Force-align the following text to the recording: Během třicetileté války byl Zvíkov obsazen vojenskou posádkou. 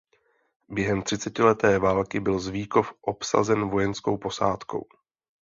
Během 0.69 1.01
třicetileté 1.03 1.79
války 1.79 2.19
byl 2.19 2.39
Zvíkov 2.39 2.93
obsazen 3.01 3.69
vojenskou 3.69 4.17
posádkou. 4.17 4.87